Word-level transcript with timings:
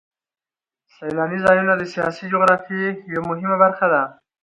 سیلاني 0.95 1.37
ځایونه 1.45 1.73
د 1.77 1.83
سیاسي 1.93 2.25
جغرافیه 2.33 2.87
یوه 3.13 3.23
مهمه 3.29 3.55
برخه 3.63 3.87
ده. 3.93 4.01